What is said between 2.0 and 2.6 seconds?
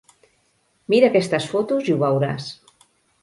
veuràs.